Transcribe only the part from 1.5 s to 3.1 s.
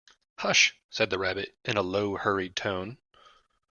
in a low, hurried tone.